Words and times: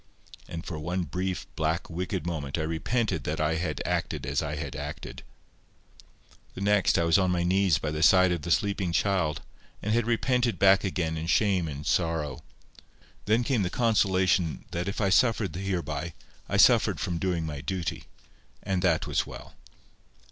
And 0.47 0.65
for 0.65 0.79
one 0.79 1.03
brief, 1.03 1.45
black, 1.55 1.87
wicked 1.87 2.25
moment 2.25 2.57
I 2.57 2.63
repented 2.63 3.23
that 3.25 3.39
I 3.39 3.53
had 3.57 3.83
acted 3.85 4.25
as 4.25 4.41
I 4.41 4.55
had 4.55 4.75
acted. 4.75 5.21
The 6.55 6.61
next 6.61 6.97
I 6.97 7.03
was 7.03 7.19
on 7.19 7.29
my 7.29 7.43
knees 7.43 7.77
by 7.77 7.91
the 7.91 8.01
side 8.01 8.31
of 8.31 8.41
the 8.41 8.49
sleeping 8.49 8.93
child, 8.93 9.43
and 9.79 9.93
had 9.93 10.07
repented 10.07 10.57
back 10.57 10.83
again 10.83 11.17
in 11.17 11.27
shame 11.27 11.67
and 11.67 11.85
sorrow. 11.85 12.41
Then 13.25 13.43
came 13.43 13.61
the 13.61 13.69
consolation 13.69 14.65
that 14.71 14.87
if 14.87 14.99
I 14.99 15.09
suffered 15.11 15.55
hereby, 15.55 16.15
I 16.49 16.57
suffered 16.57 16.99
from 16.99 17.19
doing 17.19 17.45
my 17.45 17.61
duty. 17.61 18.05
And 18.63 18.81
that 18.81 19.05
was 19.05 19.27
well. 19.27 19.53